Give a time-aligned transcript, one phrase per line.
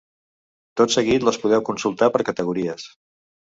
[0.81, 2.91] Tot seguit les podeu consultar per categories.